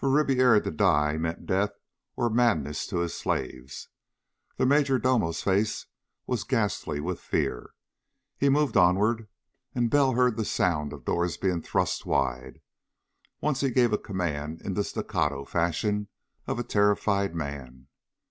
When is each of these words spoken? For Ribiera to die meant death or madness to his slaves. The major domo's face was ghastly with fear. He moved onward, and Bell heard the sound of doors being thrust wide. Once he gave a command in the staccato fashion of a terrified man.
For 0.01 0.09
Ribiera 0.09 0.59
to 0.63 0.71
die 0.71 1.15
meant 1.17 1.45
death 1.45 1.73
or 2.15 2.31
madness 2.31 2.87
to 2.87 2.97
his 3.01 3.13
slaves. 3.13 3.89
The 4.57 4.65
major 4.65 4.97
domo's 4.97 5.43
face 5.43 5.85
was 6.25 6.43
ghastly 6.43 6.99
with 6.99 7.19
fear. 7.19 7.75
He 8.35 8.49
moved 8.49 8.75
onward, 8.75 9.27
and 9.75 9.91
Bell 9.91 10.13
heard 10.13 10.37
the 10.37 10.43
sound 10.43 10.91
of 10.91 11.05
doors 11.05 11.37
being 11.37 11.61
thrust 11.61 12.03
wide. 12.07 12.61
Once 13.41 13.61
he 13.61 13.69
gave 13.69 13.93
a 13.93 13.97
command 13.99 14.63
in 14.63 14.73
the 14.73 14.83
staccato 14.83 15.45
fashion 15.45 16.07
of 16.47 16.57
a 16.57 16.63
terrified 16.63 17.35
man. 17.35 17.85